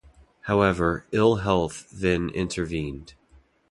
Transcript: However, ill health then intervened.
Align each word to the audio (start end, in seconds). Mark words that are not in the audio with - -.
However, 0.45 1.05
ill 1.11 1.35
health 1.35 1.87
then 1.91 2.29
intervened. 2.29 3.13